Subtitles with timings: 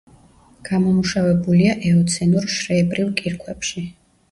[0.69, 3.89] გამომუშავებულია ეოცენურ შრეებრივ კირქვებში.